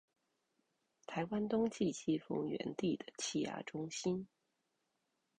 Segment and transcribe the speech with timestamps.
[1.05, 4.27] 台灣冬季季風源地的氣壓中心